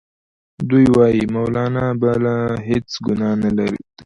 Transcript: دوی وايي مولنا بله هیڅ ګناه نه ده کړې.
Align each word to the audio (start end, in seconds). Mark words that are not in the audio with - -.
دوی 0.69 0.85
وايي 0.95 1.23
مولنا 1.33 1.85
بله 2.01 2.35
هیڅ 2.67 2.89
ګناه 3.05 3.35
نه 3.41 3.49
ده 3.57 3.65
کړې. 3.71 3.81